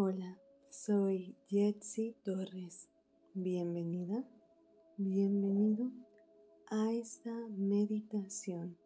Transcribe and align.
Hola, 0.00 0.38
soy 0.70 1.34
Jetsi 1.48 2.14
Torres. 2.22 2.88
Bienvenida, 3.34 4.24
bienvenido 4.96 5.90
a 6.70 6.92
esta 6.92 7.32
meditación 7.56 8.78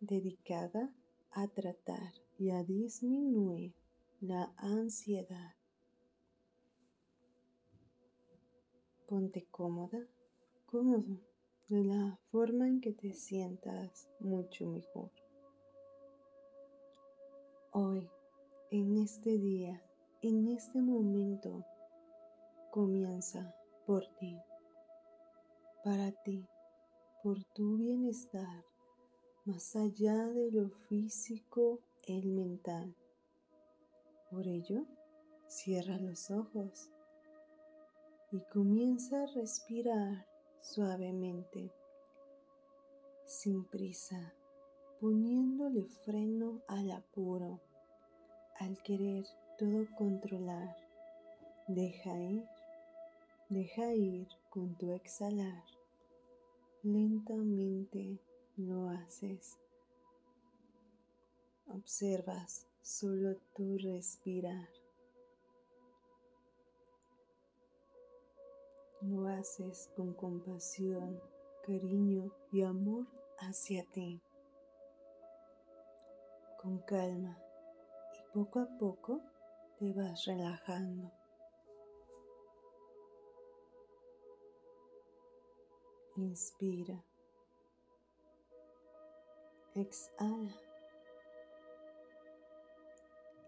dedicada 0.00 0.90
a 1.32 1.48
tratar 1.48 2.14
y 2.38 2.48
a 2.48 2.64
disminuir 2.64 3.74
la 4.22 4.54
ansiedad. 4.56 5.54
Ponte 9.06 9.46
cómoda, 9.50 10.08
cómodo, 10.64 11.20
de 11.68 11.84
la 11.84 12.18
forma 12.30 12.68
en 12.68 12.80
que 12.80 12.94
te 12.94 13.12
sientas 13.12 14.08
mucho 14.18 14.64
mejor. 14.64 15.10
Hoy, 17.72 18.08
en 18.76 18.96
este 18.96 19.38
día, 19.38 19.80
en 20.20 20.48
este 20.48 20.82
momento, 20.82 21.64
comienza 22.72 23.54
por 23.86 24.04
ti, 24.18 24.36
para 25.84 26.10
ti, 26.24 26.44
por 27.22 27.44
tu 27.54 27.76
bienestar, 27.76 28.64
más 29.44 29.76
allá 29.76 30.26
de 30.26 30.50
lo 30.50 30.70
físico, 30.88 31.78
el 32.08 32.26
mental. 32.26 32.96
Por 34.28 34.48
ello, 34.48 34.84
cierra 35.46 35.96
los 35.98 36.32
ojos 36.32 36.90
y 38.32 38.40
comienza 38.52 39.22
a 39.22 39.26
respirar 39.26 40.26
suavemente, 40.60 41.70
sin 43.24 43.64
prisa, 43.66 44.34
poniéndole 45.00 45.86
freno 46.04 46.60
al 46.66 46.90
apuro, 46.90 47.60
al 48.60 48.80
querer 48.82 49.24
todo 49.58 49.86
controlar. 49.96 50.76
Deja 51.66 52.16
ir, 52.20 52.44
deja 53.48 53.92
ir 53.94 54.28
con 54.50 54.76
tu 54.76 54.92
exhalar. 54.92 55.64
Lentamente 56.82 58.18
lo 58.56 58.88
haces. 58.90 59.58
Observas 61.66 62.66
solo 62.82 63.36
tu 63.54 63.78
respirar. 63.78 64.68
Lo 69.00 69.28
haces 69.28 69.90
con 69.96 70.14
compasión, 70.14 71.20
cariño 71.66 72.32
y 72.52 72.62
amor 72.62 73.06
hacia 73.38 73.84
ti. 73.92 74.20
Con 76.60 76.78
calma 76.78 77.43
poco 78.34 78.58
a 78.58 78.66
poco 78.66 79.20
te 79.78 79.92
vas 79.92 80.24
relajando. 80.24 81.08
Inspira. 86.16 87.00
Exhala. 89.76 90.52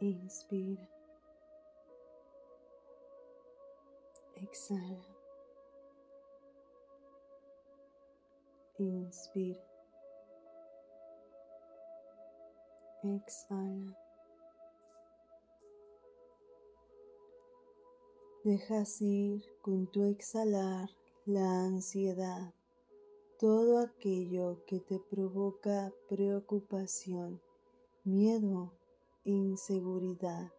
Inspira. 0.00 0.88
Exhala. 4.36 5.04
Inspira. 8.78 9.64
Exhala. 13.02 14.05
Dejas 18.46 19.02
ir 19.02 19.42
con 19.60 19.88
tu 19.88 20.04
exhalar 20.04 20.88
la 21.24 21.64
ansiedad, 21.64 22.54
todo 23.40 23.80
aquello 23.80 24.64
que 24.68 24.78
te 24.78 25.00
provoca 25.00 25.92
preocupación, 26.08 27.40
miedo, 28.04 28.72
inseguridad. 29.24 30.52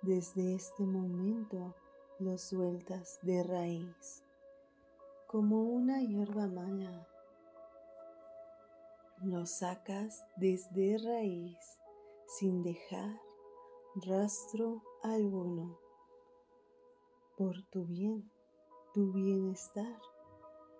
Desde 0.00 0.54
este 0.54 0.84
momento 0.84 1.74
lo 2.18 2.38
sueltas 2.38 3.18
de 3.20 3.42
raíz, 3.42 4.24
como 5.26 5.64
una 5.64 6.00
hierba 6.00 6.46
mala 6.46 7.06
lo 9.22 9.44
sacas 9.44 10.24
desde 10.36 10.96
raíz 10.96 11.58
sin 12.38 12.62
dejar 12.62 13.20
rastro 13.96 14.80
alguno. 15.02 15.87
Por 17.38 17.62
tu 17.70 17.84
bien, 17.84 18.28
tu 18.92 19.12
bienestar, 19.12 20.02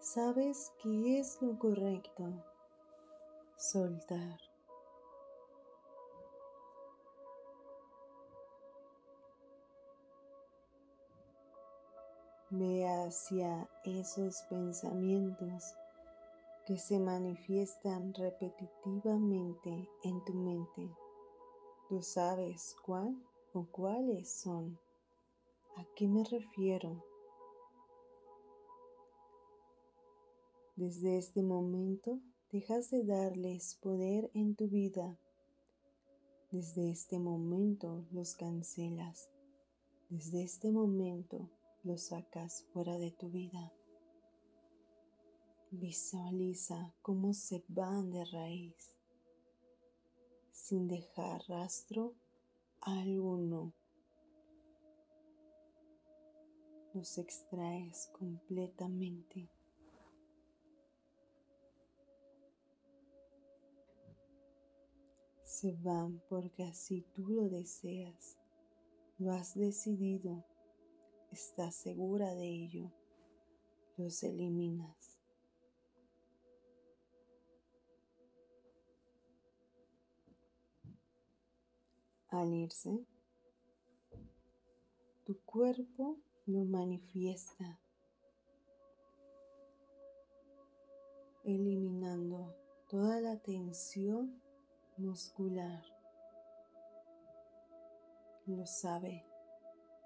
sabes 0.00 0.72
que 0.82 1.20
es 1.20 1.40
lo 1.40 1.56
correcto. 1.56 2.24
Soltar. 3.56 4.36
Ve 12.50 12.84
hacia 12.84 13.70
esos 13.84 14.42
pensamientos 14.50 15.76
que 16.66 16.76
se 16.78 16.98
manifiestan 16.98 18.12
repetitivamente 18.12 19.88
en 20.02 20.24
tu 20.24 20.34
mente. 20.34 20.90
Tú 21.88 22.02
sabes 22.02 22.74
cuál 22.84 23.14
o 23.52 23.64
cuáles 23.70 24.28
son. 24.32 24.89
¿A 25.80 25.86
qué 25.96 26.06
me 26.06 26.24
refiero? 26.24 27.02
Desde 30.76 31.16
este 31.16 31.42
momento 31.42 32.20
dejas 32.52 32.90
de 32.90 33.02
darles 33.02 33.76
poder 33.76 34.30
en 34.34 34.54
tu 34.54 34.68
vida. 34.68 35.18
Desde 36.50 36.90
este 36.90 37.18
momento 37.18 38.04
los 38.10 38.34
cancelas. 38.34 39.30
Desde 40.10 40.42
este 40.42 40.70
momento 40.70 41.48
los 41.82 42.08
sacas 42.08 42.66
fuera 42.74 42.98
de 42.98 43.12
tu 43.12 43.30
vida. 43.30 43.72
Visualiza 45.70 46.92
cómo 47.00 47.32
se 47.32 47.64
van 47.68 48.10
de 48.10 48.26
raíz 48.26 48.98
sin 50.52 50.88
dejar 50.88 51.40
rastro 51.48 52.12
alguno. 52.82 53.72
Los 56.92 57.18
extraes 57.18 58.10
completamente. 58.18 59.48
Se 65.44 65.72
van 65.82 66.20
porque 66.28 66.64
así 66.64 67.06
tú 67.14 67.28
lo 67.28 67.48
deseas. 67.48 68.36
Lo 69.18 69.32
has 69.32 69.54
decidido. 69.54 70.44
Estás 71.30 71.76
segura 71.76 72.34
de 72.34 72.48
ello. 72.48 72.90
Los 73.96 74.24
eliminas. 74.24 75.20
Al 82.30 82.52
irse, 82.52 83.04
tu 85.24 85.38
cuerpo 85.40 86.16
lo 86.50 86.64
manifiesta, 86.64 87.78
eliminando 91.44 92.56
toda 92.88 93.20
la 93.20 93.36
tensión 93.38 94.42
muscular. 94.96 95.84
Lo 98.46 98.66
sabe, 98.66 99.24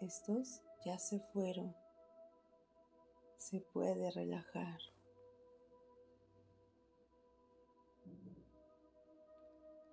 estos 0.00 0.62
ya 0.84 0.96
se 0.98 1.18
fueron, 1.32 1.74
se 3.36 3.60
puede 3.60 4.10
relajar. 4.12 4.78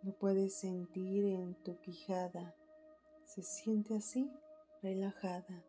Lo 0.03 0.13
puedes 0.19 0.59
sentir 0.59 1.25
en 1.25 1.55
tu 1.63 1.79
quijada. 1.79 2.55
Se 3.23 3.41
siente 3.41 3.95
así, 3.95 4.31
relajada. 4.83 5.65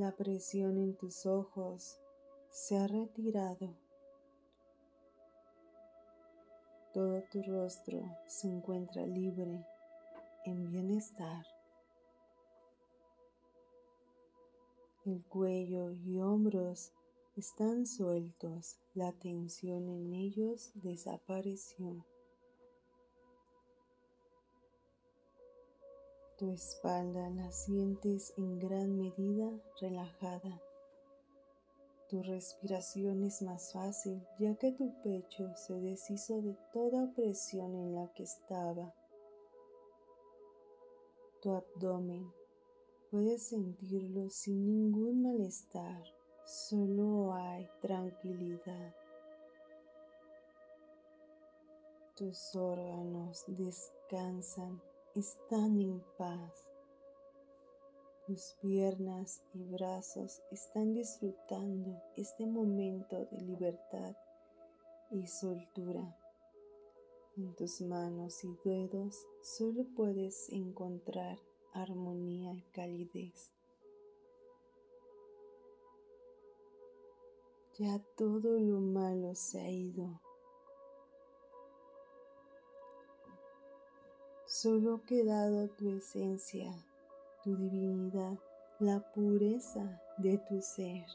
La 0.00 0.12
presión 0.12 0.78
en 0.78 0.96
tus 0.96 1.26
ojos 1.26 2.00
se 2.48 2.78
ha 2.78 2.86
retirado. 2.86 3.76
Todo 6.94 7.22
tu 7.30 7.42
rostro 7.42 8.00
se 8.26 8.48
encuentra 8.48 9.04
libre, 9.04 9.62
en 10.46 10.70
bienestar. 10.70 11.44
El 15.04 15.22
cuello 15.24 15.90
y 15.90 16.18
hombros 16.18 16.94
están 17.36 17.86
sueltos, 17.86 18.78
la 18.94 19.12
tensión 19.12 19.86
en 19.90 20.14
ellos 20.14 20.70
desapareció. 20.76 22.06
Tu 26.40 26.50
espalda 26.52 27.28
la 27.28 27.52
sientes 27.52 28.32
en 28.38 28.58
gran 28.58 28.96
medida 28.96 29.50
relajada. 29.78 30.62
Tu 32.08 32.22
respiración 32.22 33.24
es 33.24 33.42
más 33.42 33.74
fácil 33.74 34.26
ya 34.38 34.54
que 34.54 34.72
tu 34.72 34.90
pecho 35.02 35.54
se 35.54 35.74
deshizo 35.74 36.40
de 36.40 36.56
toda 36.72 37.04
opresión 37.04 37.74
en 37.74 37.94
la 37.94 38.10
que 38.14 38.22
estaba. 38.22 38.94
Tu 41.42 41.52
abdomen 41.52 42.32
puedes 43.10 43.48
sentirlo 43.48 44.30
sin 44.30 44.64
ningún 44.64 45.22
malestar, 45.22 46.02
solo 46.46 47.34
hay 47.34 47.68
tranquilidad. 47.82 48.94
Tus 52.16 52.56
órganos 52.56 53.44
descansan 53.46 54.80
están 55.14 55.80
en 55.80 56.00
paz. 56.16 56.68
Tus 58.26 58.56
piernas 58.60 59.42
y 59.54 59.64
brazos 59.64 60.40
están 60.52 60.94
disfrutando 60.94 62.00
este 62.16 62.46
momento 62.46 63.24
de 63.32 63.40
libertad 63.40 64.14
y 65.10 65.26
soltura. 65.26 66.16
En 67.36 67.54
tus 67.56 67.80
manos 67.80 68.44
y 68.44 68.56
dedos 68.64 69.26
solo 69.42 69.84
puedes 69.96 70.48
encontrar 70.50 71.38
armonía 71.72 72.52
y 72.52 72.62
calidez. 72.72 73.52
Ya 77.78 77.98
todo 78.16 78.60
lo 78.60 78.78
malo 78.78 79.34
se 79.34 79.60
ha 79.60 79.70
ido. 79.70 80.20
Solo 84.62 85.00
quedado 85.06 85.68
tu 85.70 85.88
esencia, 85.88 86.70
tu 87.42 87.56
divinidad, 87.56 88.38
la 88.78 89.00
pureza 89.14 90.02
de 90.18 90.36
tu 90.36 90.60
ser. 90.60 91.06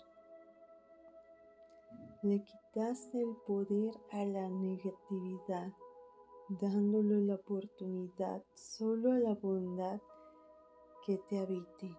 Le 2.23 2.41
quitaste 2.41 3.21
el 3.21 3.35
poder 3.45 3.93
a 4.13 4.25
la 4.25 4.49
negatividad, 4.49 5.71
dándole 6.59 7.21
la 7.21 7.35
oportunidad 7.35 8.43
solo 8.55 9.11
a 9.11 9.19
la 9.19 9.35
bondad 9.35 10.01
que 11.05 11.19
te 11.29 11.37
habite. 11.37 11.95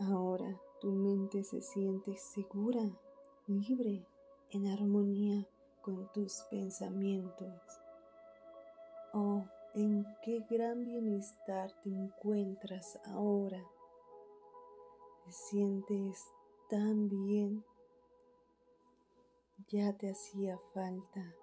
Ahora 0.00 0.60
tu 0.82 0.90
mente 0.90 1.42
se 1.44 1.62
siente 1.62 2.14
segura, 2.18 2.82
libre, 3.46 4.04
en 4.50 4.66
armonía 4.66 5.48
con 5.84 6.10
tus 6.12 6.40
pensamientos. 6.50 7.52
Oh, 9.12 9.44
en 9.74 10.06
qué 10.22 10.40
gran 10.48 10.82
bienestar 10.84 11.70
te 11.82 11.90
encuentras 11.90 12.98
ahora. 13.04 13.62
Te 15.24 15.32
sientes 15.32 16.24
tan 16.70 17.08
bien. 17.08 17.62
Ya 19.68 19.92
te 19.92 20.10
hacía 20.10 20.58
falta. 20.72 21.34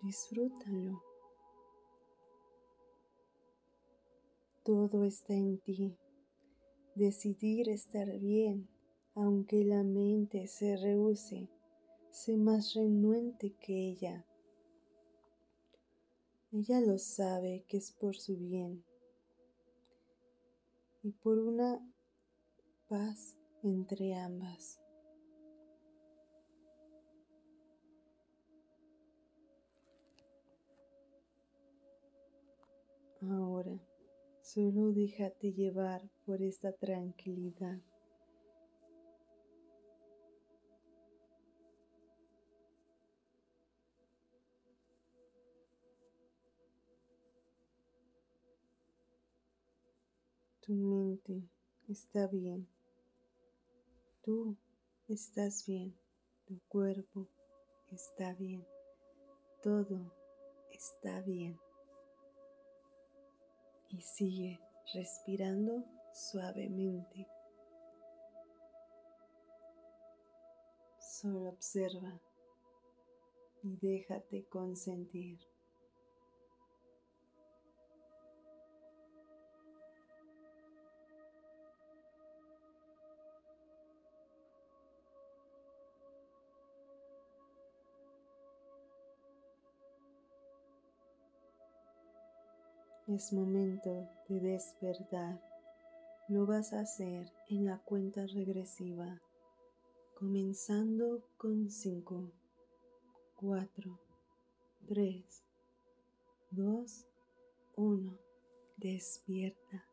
Disfrútalo. 0.00 1.02
Todo 4.62 5.04
está 5.04 5.34
en 5.34 5.58
ti. 5.58 5.96
Decidir 6.94 7.68
estar 7.68 8.08
bien, 8.18 8.68
aunque 9.14 9.64
la 9.64 9.82
mente 9.82 10.46
se 10.46 10.76
rehúse 10.76 11.48
sé 12.16 12.38
más 12.38 12.72
renuente 12.72 13.52
que 13.60 13.90
ella. 13.90 14.24
Ella 16.50 16.80
lo 16.80 16.96
sabe 16.96 17.66
que 17.68 17.76
es 17.76 17.92
por 17.92 18.16
su 18.16 18.38
bien 18.38 18.82
y 21.02 21.12
por 21.12 21.38
una 21.38 21.78
paz 22.88 23.36
entre 23.62 24.14
ambas. 24.14 24.80
Ahora, 33.20 33.78
solo 34.40 34.90
déjate 34.92 35.52
llevar 35.52 36.08
por 36.24 36.40
esta 36.40 36.72
tranquilidad. 36.72 37.78
Tu 50.66 50.72
mente 50.72 51.48
está 51.88 52.26
bien. 52.26 52.66
Tú 54.24 54.56
estás 55.06 55.64
bien. 55.64 55.96
Tu 56.44 56.58
cuerpo 56.66 57.28
está 57.92 58.34
bien. 58.34 58.66
Todo 59.62 60.12
está 60.72 61.20
bien. 61.20 61.56
Y 63.90 64.00
sigue 64.00 64.58
respirando 64.92 65.84
suavemente. 66.12 67.28
Solo 70.98 71.50
observa 71.50 72.20
y 73.62 73.76
déjate 73.76 74.48
consentir. 74.48 75.38
Es 93.08 93.32
momento 93.32 94.08
de 94.28 94.40
despertar. 94.40 95.40
Lo 96.26 96.44
vas 96.44 96.72
a 96.72 96.80
hacer 96.80 97.32
en 97.48 97.64
la 97.64 97.78
cuenta 97.78 98.26
regresiva, 98.26 99.22
comenzando 100.18 101.22
con 101.36 101.70
5, 101.70 102.32
4, 103.36 104.00
3, 104.88 105.42
2, 106.50 107.06
1. 107.76 108.18
Despierta. 108.76 109.84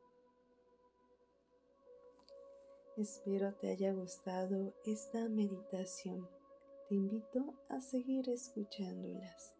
Espero 2.97 3.53
te 3.53 3.69
haya 3.69 3.93
gustado 3.93 4.73
esta 4.85 5.29
meditación. 5.29 6.27
Te 6.89 6.95
invito 6.95 7.53
a 7.69 7.79
seguir 7.79 8.27
escuchándolas. 8.29 9.53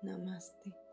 Namaste. 0.00 0.85